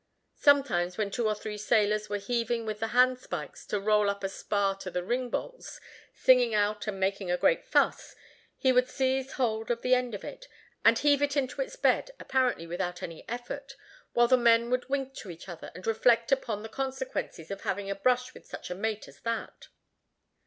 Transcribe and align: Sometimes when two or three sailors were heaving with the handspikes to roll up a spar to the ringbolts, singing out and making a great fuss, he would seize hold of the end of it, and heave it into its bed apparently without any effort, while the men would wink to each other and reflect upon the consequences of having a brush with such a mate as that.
Sometimes 0.39 0.97
when 0.97 1.11
two 1.11 1.27
or 1.27 1.35
three 1.35 1.59
sailors 1.59 2.09
were 2.09 2.17
heaving 2.17 2.65
with 2.65 2.79
the 2.79 2.87
handspikes 2.87 3.67
to 3.67 3.79
roll 3.79 4.09
up 4.09 4.23
a 4.23 4.29
spar 4.29 4.75
to 4.77 4.89
the 4.89 5.03
ringbolts, 5.03 5.79
singing 6.11 6.55
out 6.55 6.87
and 6.87 6.99
making 6.99 7.29
a 7.29 7.37
great 7.37 7.63
fuss, 7.63 8.15
he 8.57 8.71
would 8.71 8.89
seize 8.89 9.33
hold 9.33 9.69
of 9.69 9.83
the 9.83 9.93
end 9.93 10.15
of 10.15 10.23
it, 10.23 10.47
and 10.83 10.97
heave 10.97 11.21
it 11.21 11.37
into 11.37 11.61
its 11.61 11.75
bed 11.75 12.09
apparently 12.19 12.65
without 12.65 13.03
any 13.03 13.23
effort, 13.29 13.75
while 14.13 14.27
the 14.27 14.37
men 14.37 14.71
would 14.71 14.89
wink 14.89 15.13
to 15.13 15.29
each 15.29 15.47
other 15.47 15.71
and 15.75 15.85
reflect 15.85 16.31
upon 16.31 16.63
the 16.63 16.67
consequences 16.67 17.51
of 17.51 17.61
having 17.61 17.87
a 17.91 17.95
brush 17.95 18.33
with 18.33 18.47
such 18.47 18.71
a 18.71 18.73
mate 18.73 19.07
as 19.07 19.19
that. 19.19 19.67